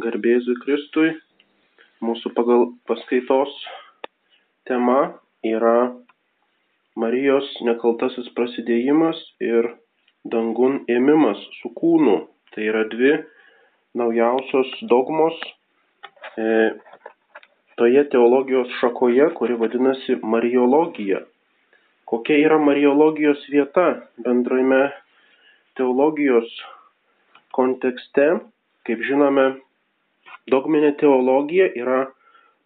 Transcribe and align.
Garbėzui 0.00 0.56
Kristui. 0.64 1.10
Mūsų 2.00 2.32
pagal 2.36 2.70
paskaitos 2.88 3.52
tema 4.68 5.20
yra 5.44 5.90
Marijos 7.00 7.48
nekaltasis 7.64 8.28
prasidėjimas 8.36 9.20
ir 9.44 9.68
dangun 10.24 10.80
ėmimas 10.90 11.40
su 11.60 11.70
kūnu. 11.76 12.16
Tai 12.50 12.64
yra 12.66 12.86
dvi 12.90 13.12
naujausios 14.00 14.72
dogmos 14.90 15.36
e, 16.36 16.46
toje 17.80 18.04
teologijos 18.12 18.72
šakoje, 18.80 19.30
kuri 19.38 19.56
vadinasi 19.60 20.18
Mariologija. 20.22 21.22
Kokia 22.10 22.40
yra 22.42 22.58
Mariologijos 22.58 23.44
vieta 23.52 23.86
bendraime 24.18 24.88
teologijos 25.78 26.50
kontekste, 27.54 28.26
kaip 28.86 29.02
žinome, 29.06 29.46
dogminė 30.52 30.94
teologija 31.00 31.70
yra 31.78 32.00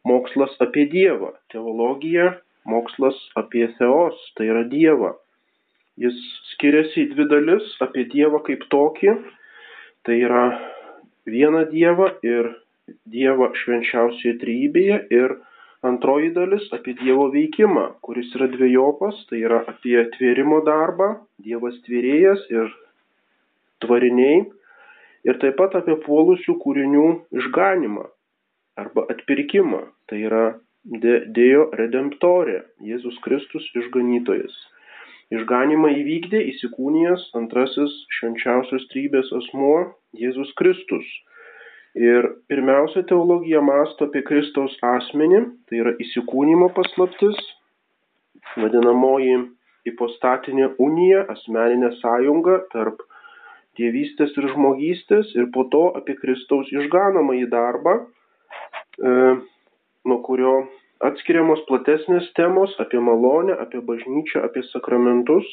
mokslas 0.09 0.55
apie 0.65 0.87
Dievą. 0.93 1.33
Teologija- 1.53 2.35
mokslas 2.73 3.17
apie 3.37 3.69
Theos, 3.79 4.19
tai 4.37 4.49
yra 4.53 4.65
Dievą. 4.69 5.15
Jis 6.01 6.17
skiriasi 6.55 7.05
į 7.05 7.11
dvi 7.15 7.29
dalis- 7.31 7.75
apie 7.87 8.05
Dievą 8.11 8.43
kaip 8.45 8.65
tokį, 8.73 9.17
tai 10.05 10.21
yra 10.27 10.45
vieną 11.27 11.65
Dievą 11.71 12.11
ir 12.23 12.55
Dievą 13.09 13.53
švenčiausioje 13.57 14.39
trybėje 14.41 14.99
ir 15.11 15.37
antroji 15.85 16.33
dalis 16.35 16.67
apie 16.73 16.95
Dievo 16.99 17.31
veikimą, 17.33 18.01
kuris 18.03 18.33
yra 18.37 18.49
dviejopas, 18.49 19.27
tai 19.29 19.41
yra 19.45 19.63
apie 19.69 19.97
tvėrimo 20.17 20.65
darbą, 20.65 21.15
Dievas 21.41 21.77
tvėrėjas 21.87 22.45
ir 22.51 22.73
tvariniai 23.85 24.45
ir 25.29 25.41
taip 25.43 25.57
pat 25.61 25.75
apie 25.81 25.97
puolusių 26.05 26.59
kūrinių 26.63 27.09
išganimą 27.41 28.05
arba 28.81 29.07
atpirkimą. 29.15 29.83
Tai 30.11 30.21
yra 30.29 30.45
Dėjo 30.85 31.71
redemptorė, 31.81 32.59
Jėzus 32.85 33.17
Kristus 33.25 33.65
išganytojas. 33.73 34.53
Išganimą 35.33 35.89
įvykdė 35.97 36.43
įsikūnijęs 36.51 37.31
antrasis 37.41 37.95
švenčiausios 38.19 38.85
trybės 38.91 39.31
asmuo 39.39 39.79
Jėzus 40.21 40.53
Kristus. 40.61 41.07
Ir 41.97 42.29
pirmiausia, 42.53 43.07
teologija 43.09 43.63
masto 43.65 44.11
apie 44.11 44.21
Kristaus 44.29 44.77
asmenį, 44.85 45.41
tai 45.71 45.81
yra 45.81 45.95
įsikūnymo 46.05 46.69
paslaptis, 46.77 47.41
vadinamoji 48.61 49.41
ipostatinė 49.89 50.75
unija, 50.85 51.25
asmeninė 51.33 51.95
sąjunga 52.03 52.61
tarp 52.77 53.01
dievystės 53.79 54.33
ir 54.39 54.49
žmogystės 54.53 55.35
ir 55.39 55.51
po 55.55 55.67
to 55.73 55.85
apie 55.99 56.17
Kristaus 56.21 56.71
išganomąjį 56.73 57.47
darbą, 57.53 57.95
e, 58.99 59.15
nuo 60.05 60.19
kurio 60.27 60.55
atskiriamos 61.05 61.65
platesnės 61.69 62.31
temos 62.39 62.75
apie 62.81 63.01
malonę, 63.01 63.57
apie 63.61 63.83
bažnyčią, 63.85 64.45
apie 64.47 64.63
sakramentus. 64.71 65.47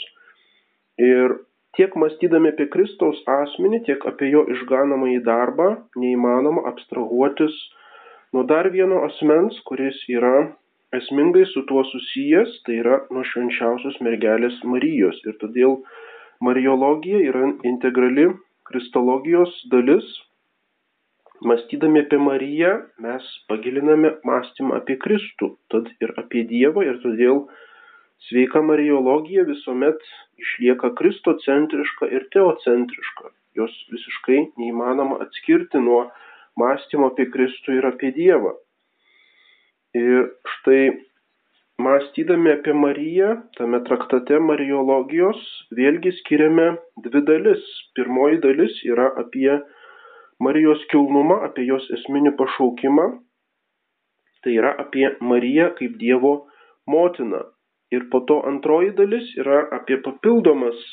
Ir 1.02 1.40
tiek 1.78 1.96
mąstydami 1.96 2.52
apie 2.54 2.68
Kristaus 2.72 3.20
asmenį, 3.28 3.84
tiek 3.88 4.08
apie 4.08 4.32
jo 4.32 4.46
išganomąjį 4.56 5.22
darbą, 5.28 5.70
neįmanoma 5.96 6.66
abstrahuotis 6.72 7.56
nuo 8.36 8.44
dar 8.48 8.70
vieno 8.72 9.04
asmens, 9.08 9.58
kuris 9.68 9.98
yra 10.12 10.52
esmingai 10.96 11.46
su 11.48 11.64
tuo 11.68 11.84
susijęs, 11.88 12.62
tai 12.66 12.80
yra 12.84 13.02
nuo 13.12 13.24
švenčiausios 13.28 14.00
mergelės 14.04 14.58
Marijos. 14.68 15.20
Ir 15.28 15.38
todėl 15.44 15.78
Mariologija 16.42 17.22
yra 17.30 17.48
integrali 17.70 18.28
kristologijos 18.66 19.54
dalis. 19.74 20.08
Mąstydami 21.42 22.00
apie 22.04 22.18
Mariją 22.22 22.72
mes 23.02 23.28
pagiliname 23.50 24.12
mąstymą 24.26 24.76
apie 24.78 24.98
Kristų, 25.02 25.56
tad 25.74 25.90
ir 26.02 26.14
apie 26.22 26.44
Dievą 26.50 26.84
ir 26.86 27.00
todėl 27.06 27.44
sveika 28.28 28.62
Mariologija 28.66 29.46
visuomet 29.50 30.02
išlieka 30.42 30.92
kristocentriška 30.98 32.10
ir 32.14 32.28
teocentriška. 32.34 33.32
Jos 33.58 33.74
visiškai 33.94 34.42
neįmanoma 34.62 35.18
atskirti 35.26 35.82
nuo 35.82 36.04
mąstymo 36.62 37.10
apie 37.12 37.26
Kristų 37.34 37.80
ir 37.80 37.90
apie 37.90 38.14
Dievą. 38.18 38.54
Ir 39.98 40.30
štai 40.56 40.84
mąstydami 41.86 42.52
apie 42.52 42.74
Mariją, 42.74 43.30
tame 43.58 43.80
traktate 43.88 44.40
Mariologijos 44.50 45.42
vėlgi 45.78 46.12
skiriame 46.20 46.68
dvi 47.06 47.22
dalis. 47.30 47.64
Pirmoji 47.98 48.40
dalis 48.46 48.78
yra 48.94 49.08
apie 49.24 49.58
Marijos 50.48 50.86
kilnumą, 50.94 51.42
apie 51.48 51.66
jos 51.70 51.86
esminį 51.98 52.36
pašaukimą. 52.40 53.08
Tai 54.42 54.56
yra 54.62 54.76
apie 54.86 55.06
Mariją 55.34 55.70
kaip 55.80 55.98
Dievo 56.02 56.34
motiną. 56.96 57.44
Ir 57.92 58.08
po 58.12 58.24
to 58.30 58.42
antroji 58.54 58.94
dalis 59.02 59.34
yra 59.44 59.66
apie 59.80 60.00
papildomas 60.06 60.86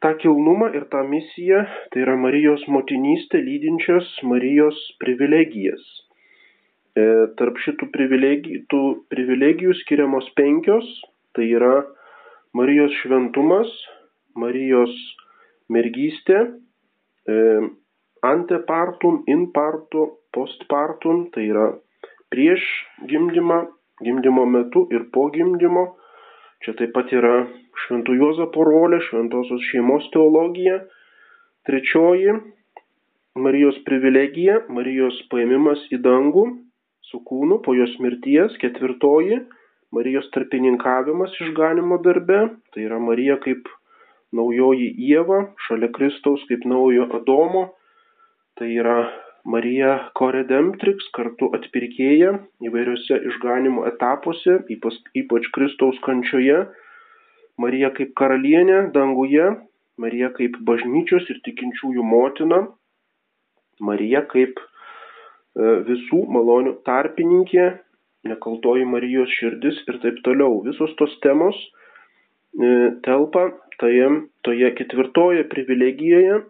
tą 0.00 0.14
kilnumą 0.22 0.70
ir 0.76 0.84
tą 0.92 1.02
misiją, 1.08 1.64
tai 1.90 2.04
yra 2.04 2.16
Marijos 2.16 2.62
motinystę 2.68 3.40
lydinčias 3.48 4.06
Marijos 4.22 4.78
privilegijas. 5.02 5.82
E, 6.98 7.02
tarp 7.38 7.58
šitų 7.62 7.86
privilegijų, 7.94 8.62
tų 8.70 8.82
privilegijų 9.12 9.74
skiriamos 9.84 10.26
penkios, 10.38 10.86
tai 11.38 11.46
yra 11.54 11.84
Marijos 12.56 12.94
šventumas, 13.04 13.70
Marijos 14.34 14.94
mergystė, 15.70 16.40
e, 17.30 17.36
antepartum, 18.26 19.22
inpartu, 19.30 20.08
postpartum, 20.34 21.28
tai 21.34 21.46
yra 21.52 21.68
prieš 22.34 22.64
gimdymą, 23.06 23.60
gimdymo 24.02 24.46
metu 24.50 24.88
ir 24.90 25.06
po 25.14 25.28
gimdymo. 25.30 25.92
Čia 26.64 26.74
taip 26.76 26.92
pat 26.96 27.12
yra 27.14 27.46
Šventų 27.86 28.16
Juozapo 28.18 28.64
rolė, 28.66 28.98
Šventosios 29.06 29.62
šeimos 29.70 30.10
teologija. 30.12 30.82
Trečioji 31.68 32.34
Marijos 33.38 33.78
privilegija, 33.86 34.64
Marijos 34.68 35.16
paėmimas 35.30 35.86
į 35.94 36.00
dangų, 36.04 36.44
su 37.08 37.22
kūnu 37.26 37.60
po 37.64 37.74
jos 37.78 37.96
mirties, 38.02 38.56
ketvirtoji 38.62 39.40
Marijos 39.90 40.28
tarpininkavimas 40.30 41.32
išganimo 41.42 41.98
darbe, 42.04 42.44
tai 42.70 42.84
yra 42.86 43.00
Marija 43.02 43.40
kaip 43.42 43.66
naujoji 44.38 44.92
Jėva, 45.08 45.40
šalia 45.66 45.88
Kristaus 45.96 46.44
kaip 46.46 46.62
naujo 46.70 47.08
Adomo, 47.18 47.64
tai 48.54 48.68
yra 48.76 49.00
Marija 49.44 49.96
koredemptrix, 50.14 51.08
kartu 51.16 51.48
atpirkėja 51.56 52.36
įvairiose 52.68 53.18
išganimo 53.32 53.86
etapuose, 53.90 54.60
ypač, 54.70 55.50
Kristaus 55.56 55.98
kančioje, 56.06 56.62
Marija 57.58 57.90
kaip 57.96 58.14
karalienė 58.20 58.92
danguje, 58.94 59.48
Marija 60.00 60.30
kaip 60.36 60.54
bažnyčios 60.68 61.26
ir 61.34 61.42
tikinčiųjų 61.48 62.04
motina, 62.06 62.62
Marija 63.80 64.22
kaip 64.30 64.60
visų 65.56 66.24
malonių 66.30 66.76
tarpininkė, 66.86 67.66
nekaltoji 68.28 68.86
Marijos 68.86 69.32
širdis 69.38 69.80
ir 69.88 69.98
taip 70.02 70.20
toliau. 70.24 70.60
Visos 70.64 70.92
tos 70.98 71.12
temos 71.24 71.56
e, 72.54 72.90
telpa 73.04 73.48
toje, 73.80 74.08
toje 74.46 74.70
ketvirtoje 74.78 75.46
privilegijoje 75.50 76.42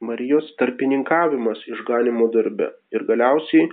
Marijos 0.00 0.48
tarpininkavimas 0.58 1.64
išganimo 1.66 2.30
darbe. 2.34 2.70
Ir 2.94 3.04
galiausiai 3.06 3.68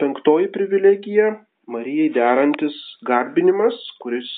penktoji 0.00 0.50
privilegija 0.52 1.34
Marijai 1.70 2.08
derantis 2.14 2.74
garbinimas, 3.06 3.76
kuris 4.02 4.28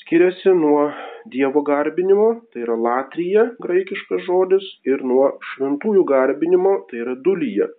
skiriasi 0.00 0.52
nuo 0.54 0.90
Dievo 1.30 1.62
garbinimo, 1.66 2.26
tai 2.52 2.62
yra 2.66 2.76
latrija 2.78 3.46
graikiškas 3.62 4.26
žodis, 4.26 4.66
ir 4.86 5.02
nuo 5.02 5.30
šventųjų 5.52 6.04
garbinimo, 6.06 6.74
tai 6.90 7.00
yra 7.06 7.16
dulyje. 7.28 7.70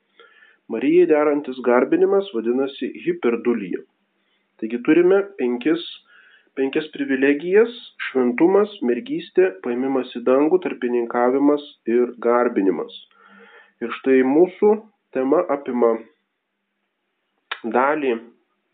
Marijai 0.67 1.07
derantis 1.07 1.59
garbinimas 1.63 2.27
vadinasi 2.35 2.89
hiperdulija. 3.05 3.79
Taigi 4.59 4.79
turime 4.83 5.21
penkis, 5.39 5.83
penkias 6.59 6.89
privilegijas- 6.95 7.71
šventumas, 8.07 8.73
mergystė, 8.89 9.51
paimimas 9.63 10.11
į 10.19 10.23
dangų, 10.27 10.59
tarpininkavimas 10.65 11.63
ir 11.95 12.11
garbinimas. 12.27 12.91
Ir 13.79 13.95
štai 13.99 14.19
mūsų 14.27 14.73
tema 15.15 15.45
apima 15.55 15.93
dalį 17.77 18.17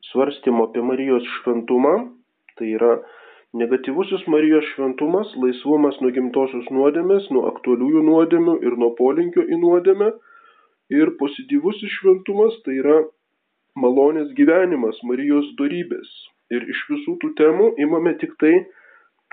svarstymo 0.09 0.69
apie 0.69 0.81
Marijos 0.89 1.29
šventumą, 1.37 1.95
tai 2.57 2.73
yra 2.79 2.93
negatyvusis 3.53 4.25
Marijos 4.33 4.65
šventumas, 4.73 5.37
laisvumas 5.37 6.01
nuo 6.01 6.09
gimtosios 6.15 6.73
nuodėmės, 6.73 7.29
nuo 7.29 7.45
aktualiųjų 7.53 8.07
nuodėmių 8.09 8.61
ir 8.65 8.81
nuo 8.81 8.95
polinkio 8.97 9.45
į 9.45 9.61
nuodėmę 9.61 10.13
Ir 10.93 11.15
pozityvusis 11.19 11.97
šventumas 11.99 12.59
tai 12.65 12.77
yra 12.81 12.99
malonės 13.79 14.31
gyvenimas, 14.37 14.99
Marijos 15.09 15.49
darybės. 15.59 16.09
Ir 16.53 16.65
iš 16.69 16.83
visų 16.91 17.17
tų 17.21 17.31
temų 17.39 17.71
imame 17.81 18.13
tik 18.21 18.35
tai 18.41 18.53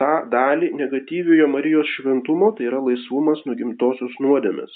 tą 0.00 0.12
dalį 0.32 0.72
negatyviojo 0.78 1.50
Marijos 1.52 1.90
šventumo, 1.98 2.54
tai 2.56 2.70
yra 2.70 2.80
laisvumas 2.80 3.42
nuo 3.44 3.58
gimtosios 3.58 4.16
nuodėmės. 4.24 4.72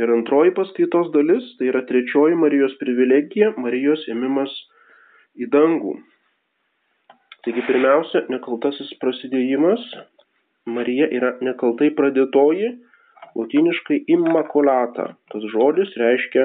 Ir 0.00 0.12
antroji 0.12 0.52
paskaitos 0.56 1.10
dalis, 1.16 1.48
tai 1.58 1.70
yra 1.72 1.82
trečioji 1.88 2.36
Marijos 2.40 2.76
privilegija, 2.80 3.52
Marijos 3.60 4.04
ėmimas 4.12 4.52
į 5.40 5.48
dangų. 5.52 5.96
Taigi 7.42 7.64
pirmiausia, 7.66 8.26
nekaltasis 8.32 8.92
prasidėjimas. 9.02 9.82
Marija 10.70 11.08
yra 11.10 11.32
nekaltai 11.42 11.88
pradėtoji, 11.98 12.68
latiniškai 13.38 13.98
immaculata. 14.16 15.06
Tas 15.32 15.42
žodis 15.54 15.90
reiškia 16.00 16.44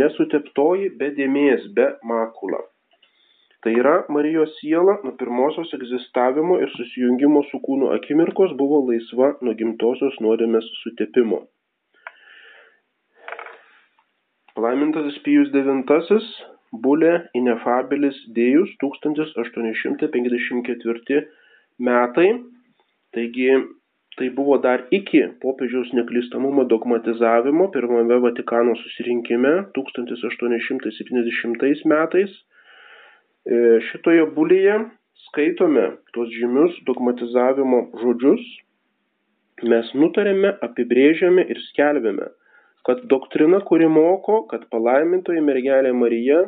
nesuteptoji 0.00 0.86
be 0.98 1.08
dėmės, 1.18 1.62
be 1.76 1.86
makula. 2.06 2.62
Tai 3.64 3.72
yra 3.80 3.94
Marijos 4.12 4.52
siela 4.58 4.94
nuo 5.04 5.14
pirmosios 5.20 5.70
egzistavimo 5.76 6.54
ir 6.60 6.70
susijungimo 6.74 7.40
su 7.48 7.56
kūnu 7.64 7.86
akimirkos 7.94 8.50
buvo 8.58 8.78
laisva 8.90 9.28
nuo 9.40 9.54
gimtosios 9.60 10.14
nuodėmės 10.20 10.66
sutepimo. 10.82 11.38
Palaimintasis 14.54 15.16
Pijus 15.24 15.48
IX 15.56 16.24
Bulė 16.84 17.14
Inefabilis 17.38 18.18
Dėjus 18.36 18.70
1854 18.82 21.18
metai. 21.88 22.28
Taigi 23.16 23.48
tai 24.18 24.28
buvo 24.36 24.56
dar 24.62 24.80
iki 24.98 25.22
popiežiaus 25.42 25.90
neklystamumo 25.98 26.62
dogmatizavimo 26.70 27.64
pirmame 27.74 28.16
Vatikano 28.26 28.72
susirinkime 28.82 29.52
1870 29.78 31.84
metais. 31.94 32.32
E, 33.44 33.46
šitoje 33.90 34.24
bulėje 34.36 34.76
skaitome 35.28 35.86
tuos 36.14 36.30
žymius 36.38 36.72
dogmatizavimo 36.86 37.78
žodžius. 38.02 38.44
Mes 39.70 39.86
nutarėme, 39.94 40.50
apibrėžiame 40.66 41.42
ir 41.50 41.58
skelbėme 41.70 42.26
kad 42.84 43.00
doktrina, 43.08 43.60
kuri 43.68 43.88
moko, 43.88 44.42
kad 44.50 44.66
palaimintoji 44.72 45.42
mergelė 45.44 45.92
Marija 45.96 46.40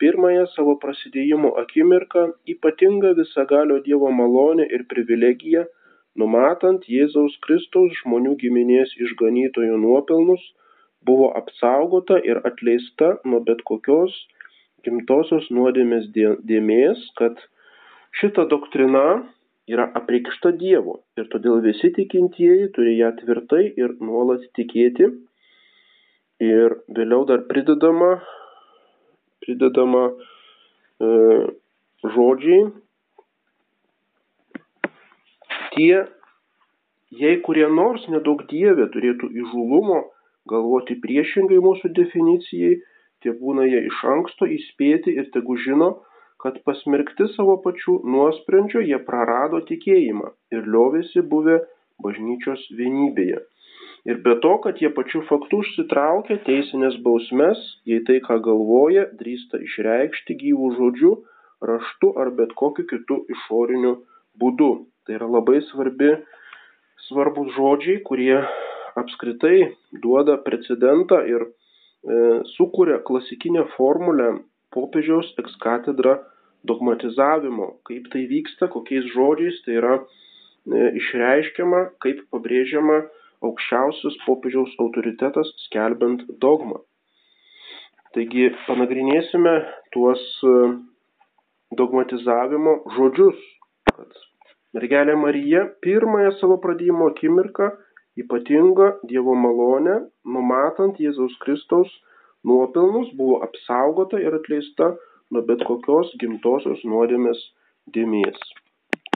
pirmąją 0.00 0.46
savo 0.54 0.76
prasidėjimo 0.82 1.50
akimirką 1.62 2.24
ypatinga 2.54 3.12
visagalio 3.18 3.80
Dievo 3.84 4.10
malonė 4.20 4.68
ir 4.76 4.86
privilegija, 4.92 5.66
numatant 6.16 6.86
Jėzaus 6.88 7.36
Kristaus 7.44 7.92
žmonių 8.02 8.36
giminės 8.40 8.94
išganytojo 8.96 9.76
nuopelnus, 9.82 10.42
buvo 11.04 11.30
apsaugota 11.40 12.18
ir 12.24 12.40
atleista 12.48 13.16
nuo 13.24 13.40
bet 13.44 13.62
kokios 13.68 14.14
gimtosios 14.86 15.48
nuodėmės 15.54 16.08
dėmės, 16.14 17.02
kad 17.18 17.38
šita 18.20 18.46
doktrina 18.50 19.04
yra 19.68 19.88
apreikšta 20.00 20.54
Dievo 20.60 21.00
ir 21.20 21.28
todėl 21.32 21.60
visi 21.64 21.90
tikintieji 21.96 22.70
turi 22.76 22.96
ją 22.98 23.12
tvirtai 23.20 23.64
ir 23.76 23.96
nuolat 24.00 24.46
tikėti. 24.58 25.10
Ir 26.38 26.76
vėliau 26.94 27.24
dar 27.26 27.42
pridedama, 27.50 28.12
pridedama 29.42 30.04
e, 30.08 31.08
žodžiai 32.14 32.68
tie, 35.78 36.04
jei 37.22 37.40
kurie 37.46 37.66
nors 37.80 38.04
nedaug 38.12 38.44
dievė 38.52 38.90
turėtų 38.92 39.32
įžulumo 39.42 40.02
galvoti 40.50 40.98
priešingai 41.04 41.60
mūsų 41.64 41.92
definicijai, 41.96 42.78
tie 43.22 43.34
būna 43.40 43.66
jie 43.68 43.84
iš 43.88 44.04
anksto 44.14 44.48
įspėti 44.58 45.14
ir 45.20 45.28
tegu 45.34 45.58
žino, 45.64 45.90
kad 46.42 46.60
pasmerkti 46.66 47.26
savo 47.34 47.56
pačių 47.64 47.98
nuosprendžio 48.14 48.82
jie 48.86 48.98
prarado 49.06 49.60
tikėjimą 49.70 50.32
ir 50.54 50.68
liovėsi 50.74 51.24
buvę 51.32 51.58
bažnyčios 52.04 52.66
vienybėje. 52.78 53.40
Ir 54.08 54.20
be 54.24 54.36
to, 54.42 54.52
kad 54.64 54.78
jie 54.80 54.88
pačiu 54.94 55.24
faktu 55.28 55.58
užsitraukia 55.64 56.38
teisinės 56.46 57.00
bausmes, 57.04 57.58
jei 57.90 58.04
tai, 58.06 58.20
ką 58.24 58.38
galvoja, 58.46 59.08
drįsta 59.20 59.58
išreikšti 59.66 60.38
gyvų 60.44 60.70
žodžių, 60.78 61.10
raštu 61.70 62.12
ar 62.22 62.30
bet 62.38 62.54
kokiu 62.60 62.86
kitu 62.92 63.18
išoriniu 63.34 63.96
būdu. 64.38 64.70
Tai 65.08 65.16
yra 65.16 65.24
labai 65.24 65.62
svarbi, 65.70 66.10
svarbus 67.06 67.54
žodžiai, 67.56 68.02
kurie 68.04 68.36
apskritai 69.00 69.70
duoda 70.04 70.34
precedentą 70.44 71.22
ir 71.24 71.46
e, 71.48 71.52
sukuria 72.58 72.98
klasikinę 73.08 73.62
formulę 73.76 74.26
popiežiaus 74.76 75.30
ekskatedra 75.40 76.18
dogmatizavimo, 76.68 77.70
kaip 77.88 78.10
tai 78.12 78.26
vyksta, 78.28 78.68
kokiais 78.74 79.08
žodžiais 79.14 79.62
tai 79.64 79.78
yra 79.80 79.96
e, 79.96 80.92
išreiškiama, 81.00 81.82
kaip 82.04 82.20
pabrėžiama 82.28 83.00
aukščiausias 83.48 84.20
popiežiaus 84.26 84.76
autoritetas 84.84 85.56
skelbiant 85.64 86.28
dogmą. 86.44 86.82
Taigi 88.12 88.50
panagrinėsime 88.68 89.56
tuos 89.96 90.20
e, 90.44 90.56
dogmatizavimo 91.80 92.82
žodžius, 92.98 93.46
kad 93.88 94.27
mergelė 94.78 95.14
Marija 95.18 95.64
pirmąją 95.82 96.32
savo 96.38 96.56
pradėjimo 96.62 97.10
akimirką 97.10 97.66
ypatinga 98.22 98.92
Dievo 99.10 99.34
malonė, 99.34 99.96
numatant 100.34 101.00
Jėzaus 101.02 101.34
Kristaus 101.42 101.90
nuopelnus, 102.46 103.10
buvo 103.18 103.40
apsaugota 103.46 104.20
ir 104.22 104.36
atleista 104.38 104.92
nuo 105.34 105.42
bet 105.50 105.64
kokios 105.66 106.14
gimtosios 106.22 106.84
nuodėmės 106.92 107.42
dėmės. 107.96 108.38